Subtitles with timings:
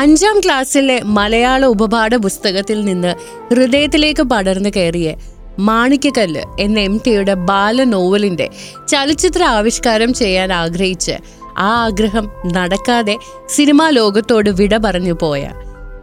[0.00, 3.14] അഞ്ചാം ക്ലാസ്സിലെ മലയാള ഉപപാഠ പുസ്തകത്തിൽ നിന്ന്
[3.54, 5.14] ഹൃദയത്തിലേക്ക് പടർന്നു കയറിയ
[5.58, 8.48] മാണിക്കക്കല്ല് എന്ന എം ടിയുടെ ബാല നോവലിന്റെ
[8.88, 11.12] ചലച്ചിത്ര ആവിഷ്കാരം ചെയ്യാൻ ആഗ്രഹിച്ച്
[11.58, 13.16] ആ ആഗ്രഹം നടക്കാതെ
[13.48, 15.50] സിനിമാ ലോകത്തോട് വിട പറഞ്ഞു പോയ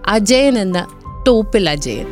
[0.07, 0.87] അജയൻ എന്ന
[1.27, 2.05] തോപ്പിൽ അജയൻ.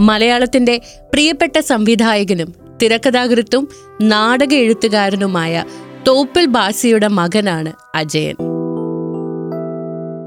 [0.00, 0.80] മലയാളത്തിന്റെ
[1.12, 3.68] പ്രിയപ്പെട്ട സംവിധായകനും തിരക്കഥാകൃത്തും
[4.02, 5.64] നാടക എഴുത്തുകാരനുമായ
[6.08, 8.55] തോപ്പിൽ ബാസിയുടെ മകനാണ് അജയൻ.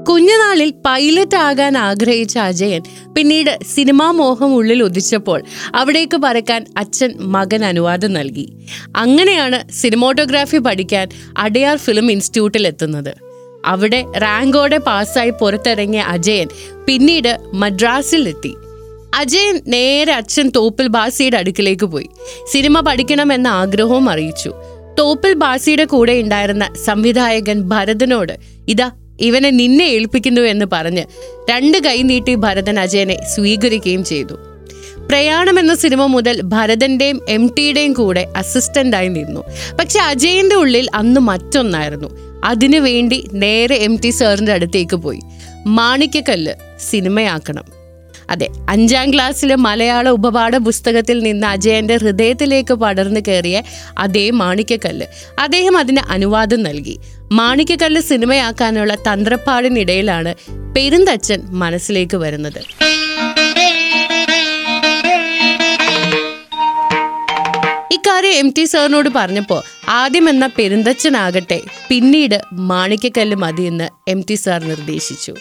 [0.08, 2.82] കുഞ്ഞുനാളിൽ പൈലറ്റ് ആകാൻ ആഗ്രഹിച്ച അജയൻ
[3.16, 5.42] പിന്നീട് സിനിമാ മോഹം ഉള്ളിൽ ഉദിച്ചപ്പോൾ
[5.74, 8.52] അവിടേക്ക് പറക്കാൻ അച്ഛൻ മകൻ അനുവാദം നൽകി.
[8.96, 13.14] അങ്ങനെയാണ് സിനിമോട്ടോഗ്രാഫി പഠിക്കാൻ അടയാർ ഫിലിം ഇൻസ്റ്റിറ്റ്യൂട്ടിൽ എത്തുന്നത്.
[13.64, 16.48] അവിടെ റാങ്കോടെ പാസ്സായി പുറത്തിറങ്ങിയ അജയൻ
[16.86, 18.54] പിന്നീട് മദ്രാസിൽ എത്തി.
[19.14, 22.08] അജയൻ നേരെ അച്ഛൻ തോപ്പിൽ ബാസിയുടെ അടുക്കിലേക്ക് പോയി.
[22.52, 24.52] സിനിമ പഠിക്കണമെന്ന ആഗ്രഹവും അറിയിച്ചു.
[24.98, 28.32] തോപ്പിൽ ബാസിയുടെ കൂടെ ഉണ്ടായിരുന്ന സംവിധായകൻ ഭരതനോട്
[28.68, 28.90] ഇതാ
[29.20, 31.04] ഇവനെ നിന്നെ ഏൽപ്പിക്കുന്നു എന്ന് പറഞ്ഞ്
[31.50, 34.34] രണ്ട് കൈ നീട്ടി ഭരതൻ അജയനെ സ്വീകരിക്കുകയും ചെയ്തു.
[35.08, 39.40] പ്രയാണം എന്ന സിനിമ മുതൽ ഭരതന്റെയും എം ടിയുടെയും കൂടെ അസിസ്റ്റന്റായി നിന്നു.
[39.78, 42.40] പക്ഷെ അജയന്റെ ഉള്ളിൽ അന്ന് മറ്റൊന്നായിരുന്നു.
[42.44, 45.20] അതിനു വേണ്ടി നേരെ എം ടി സാറിന്റെ അടുത്തേക്ക് പോയി.
[45.66, 46.52] മാണിക്കക്കല്ല്
[46.90, 47.79] സിനിമയാക്കണം.
[48.30, 53.62] അതെ അഞ്ചാം ക്ലാസ്സിലെ മലയാള ഉപപാഠ പുസ്തകത്തിൽ നിന്ന് അജയന്റെ ഹൃദയത്തിലേക്ക് പടർന്നു കയറിയ
[53.98, 55.06] അതേ മാണിക്കക്കല്ല്
[55.38, 56.98] അദ്ദേഹം അതിന് അനുവാദം നൽകി.
[57.32, 60.34] മാണിക്കക്കല്ല് സിനിമയാക്കാനുള്ള തന്ത്രപ്പാടിനിടയിലാണ്
[60.76, 62.60] പെരുന്തച്ചൻ മനസ്സിലേക്ക് വരുന്നത്.
[67.92, 75.34] ഇക്കാര്യം എം ടി സാറിനോട് പറഞ്ഞപ്പോൾ ആദ്യം എന്ന പെരുന്തച്ചനാകട്ടെ പിന്നീട് മാണിക്കക്കല്ല് മതിയെന്ന് എം ടി സാർ നിർദ്ദേശിച്ചു.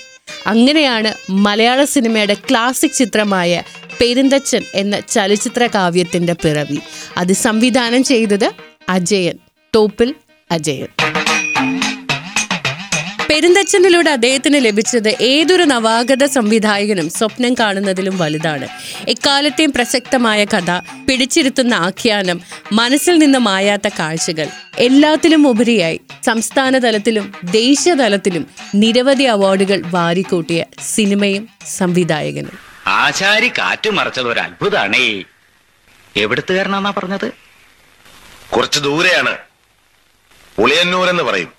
[0.48, 3.64] അങ്ങനെയാണ് മലയാള സിനിമയുടെ ക്ലാസിക് ചിത്രമായ
[4.02, 6.80] പെരുന്തച്ചൻ എന്ന ചലച്ചിത്ര കാവ്യത്തിന്റെ പിറവി.
[7.18, 8.52] അത് സംവിധാനം ചെയ്തത്
[8.90, 9.38] അജയൻ
[9.76, 10.16] തോപ്പിൽ
[10.52, 10.88] അജയൻ.
[13.30, 18.68] പെരുന്തച്ചനിലൂടെ അദ്ദേഹത്തിന് ലഭിച്ചത് ഏതൊരു നവാഗത സംവിധായകനും സ്വപ്നം കാണുന്നതിലും വലുതാണ്.
[19.08, 20.72] എക്കാലത്തെയും പ്രസക്തമായ കഥ
[21.10, 22.42] പിടിച്ചിരുത്തുന്ന ആഖ്യാനം
[22.72, 24.48] മനസ്സിൽ നിന്ന് മായാത്ത കാഴ്ചകൾ
[24.78, 32.60] എല്ലാത്തിലും ഉപരിയായി സംസ്ഥാന തലത്തിലും ദേശീയതലത്തിലും നിരവധി അവാർഡുകൾ വാരിക്കൂട്ടിയ സിനിമയും സംവിധായകനും.
[32.88, 35.24] ആചാരി കാറ്റ് മറച്ചത് ഒരു അത്ഭുതാണേ.
[36.16, 37.32] എവിടത്തുകാരനാന്നാ പറഞ്ഞത്?
[38.56, 39.38] കുറച്ച് ദൂരെയാണ്.
[40.58, 41.59] പുളിയന്നൂർ എന്ന് പറയും.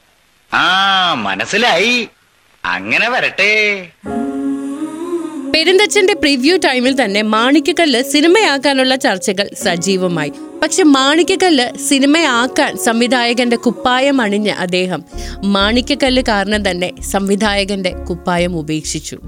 [0.54, 2.08] ആ മനസ്സിലായി.
[2.64, 3.86] അങ്ങനെ വരട്ടെ.
[5.54, 10.32] പെരുന്തച്ഛന്റെ പ്രിവ്യൂ ടൈമിൽ തന്നെ മാണിക്കക്കല്ല് സിനിമയാക്കാനുള്ള ചർച്ചകൾ സജീവമായി.
[10.62, 15.02] പക്ഷെ മാണിക്കക്കല്ല് സിനിമയാക്കാൻ സംവിധായകന്റെ കുപ്പായം അണിഞ്ഞ അദ്ദേഹം
[15.44, 19.20] മാണിക്കക്കല്ല് കാരണം തന്നെ സംവിധായകന്റെ കുപ്പായം ഉപേക്ഷിച്ചു.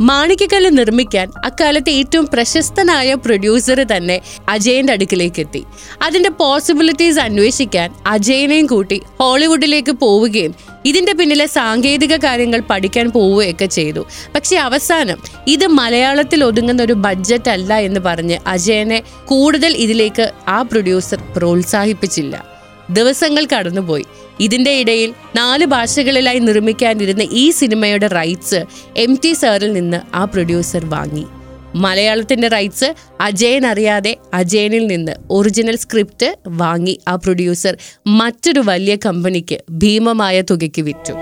[0.00, 5.64] മാണിക്കക്കല്ല് നിർമ്മിക്കാൻ അക്കാലത്തെ ഏറ്റവും പ്രശസ്തനായ പ്രൊഡ്യൂസർ തന്നെ അജയന്റെ അടുക്കിലേക്ക് എത്തി.
[6.02, 10.54] അതിന്റെ പോസിബിലിറ്റീസ് അന്വേഷിക്കാൻ അജയനെയും കൂട്ടി ഹോളിവുഡിലേക്ക് പോവുകയും
[10.84, 14.06] ഇതിന്റെ പിന്നിലെ സാങ്കേതിക കാര്യങ്ങൾ പഠിക്കാൻ പോവുകയൊക്കെ ചെയ്തു.
[14.34, 21.22] പക്ഷെ അവസാനം ഇത് മലയാളത്തിൽ ഒതുങ്ങുന്ന ഒരു ബഡ്ജറ്റ് അല്ല എന്ന് പറഞ്ഞ് അജയനെ കൂടുതൽ ഇതിലേക്ക് ആ പ്രൊഡ്യൂസർ
[21.36, 22.46] പ്രോത്സാഹിപ്പിച്ചില്ല.
[22.90, 24.04] ദിവസങ്ങൾ കടന്നുപോയി.
[24.40, 28.64] ഇതിന്റെ ഇടയിൽ നാല് ഭാഷകളിലായി നിർമ്മിക്കാനിരുന്ന ഈ സിനിമയുടെ റൈറ്റ്സ്
[28.96, 31.26] എം ടി സാറിൽ നിന്ന് ആ പ്രൊഡ്യൂസർ വാങ്ങി.
[31.74, 40.40] മലയാളത്തിന്റെ റൈറ്റ്സ് അജയൻ അറിയാതെ അജയനിൽ നിന്ന് ഒറിജിനൽ സ്ക്രിപ്റ്റ് വാങ്ങി ആ പ്രൊഡ്യൂസർ മറ്റൊരു വലിയ കമ്പനിക്ക് ഭീമമായ
[40.40, 41.12] തുകയ്ക്ക് വിറ്റു.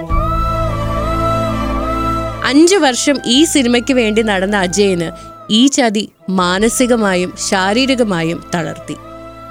[2.44, 5.10] അഞ്ചു വർഷം ഈ സിനിമയ്ക്ക് വേണ്ടി നടന്ന അജയന്
[5.50, 8.94] ഈ ചതി മാനസികമായും ശാരീരികമായും തളർത്തി.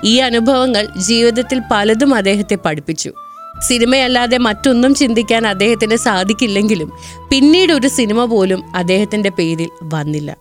[0.03, 3.13] ഈ അനുഭവങ്ങൾ ജീവിതത്തിൽ പലതും അദ്ദേഹത്തെ പഠിപ്പിച്ചു.
[3.61, 6.91] സിനിമയല്ലാതെ മറ്റൊന്നും ചിന്തിക്കാൻ അദ്ദേഹത്തിന് സാധിക്കില്ലെങ്കിലും
[7.29, 10.38] പിന്നീട് ഒരു സിനിമ പോലും അദ്ദേഹത്തിന്റെ പേരിൽ വന്നില്ല.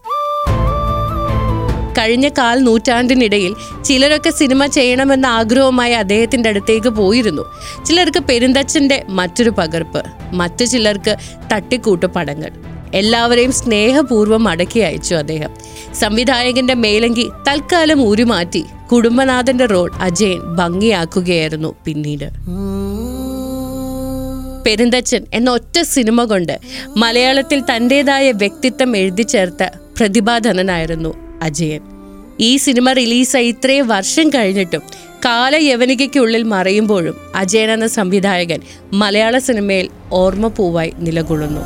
[1.98, 3.54] കഴിഞ്ഞ കാൽ നൂറ്റാണ്ടിനിടയിൽ
[3.84, 7.42] ചിലരൊക്കെ സിനിമ ചെയ്യണമെന്ന ആഗ്രഹവുമായി അദ്ദേഹത്തിന്റെ അടുത്തേക്ക് പോയിരുന്നു.
[7.84, 10.02] ചിലർക്ക് പെരുന്തച്ഛന്റെ മറ്റൊരു പകർപ്പ്
[10.32, 11.16] മറ്റു ചിലർക്ക്
[11.52, 12.50] തട്ടിക്കൂട്ട് പടങ്ങൾ.
[12.94, 15.50] എല്ലാവരെയും സ്നേഹപൂർവം അടക്കി അയച്ചു അദ്ദേഹം.
[15.94, 22.28] സംവിധായകന്റെ മേലങ്കി തൽക്കാലം ഊരുമാറ്റി കുടുംബനാഥന്റെ റോൾ അജയൻ ഭംഗിയാക്കുകയായിരുന്നു പിന്നീട്.
[24.66, 26.60] പെരുന്തച്ചൻ എന്ന ഒറ്റ സിനിമ കൊണ്ട്
[26.96, 29.68] മലയാളത്തിൽ തന്റെതായ വ്യക്തിത്വം എഴുതി ചേർത്ത
[29.98, 31.80] പ്രതിഭാധനനായിരുന്നു അജയൻ.
[32.40, 34.82] ഈ സിനിമ റിലീസായി ഇത്രയും വർഷം കഴിഞ്ഞിട്ടും
[35.24, 38.60] കാലയവനികയ്ക്കുള്ളിൽ മറയുമ്പോഴും അജയൻ എന്ന സംവിധായകൻ
[38.92, 41.60] മലയാള സിനിമയിൽ ഓർമ്മ പൂവായി നിലകൊള്ളുന്നു.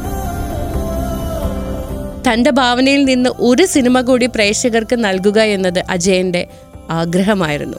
[2.31, 6.47] തന്റെ ഭാവനയിൽ നിന്ന് ഒരു സിനിമ കൂടി പ്രേക്ഷകർക്ക് നൽകുക എന്നത് അജയന്റെ
[6.91, 7.77] ആഗ്രഹമായിരുന്നു.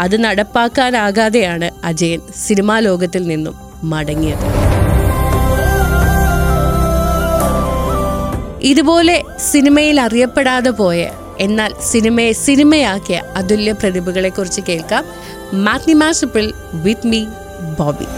[0.00, 4.46] അത് നടപ്പാക്കാനാകാതെയാണ് അജയൻ സിനിമാ ലോകത്തിൽ നിന്നും മടങ്ങിയത്.
[8.70, 9.16] ഇതുപോലെ
[9.50, 11.00] സിനിമയിൽ അറിയപ്പെടാതെ പോയ
[11.40, 15.04] എന്നാൽ സിനിമയെ സിനിമയാക്കിയ അതുല്യ പ്രതിഭകളെ കുറിച്ച് കേൾക്കാം
[15.66, 16.44] മാഗ്നിമാഷിപ്പിൾ
[16.84, 17.20] വിത്ത് മീ
[17.78, 18.08] ബോബി.